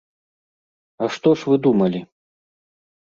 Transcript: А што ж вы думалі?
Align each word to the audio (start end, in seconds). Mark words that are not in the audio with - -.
А 1.03 1.11
што 1.17 1.29
ж 1.41 1.53
вы 1.53 1.63
думалі? 1.67 1.99